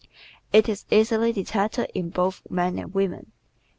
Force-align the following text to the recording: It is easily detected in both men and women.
It 0.51 0.67
is 0.67 0.85
easily 0.89 1.31
detected 1.31 1.91
in 1.93 2.09
both 2.09 2.41
men 2.49 2.79
and 2.79 2.91
women. 2.91 3.33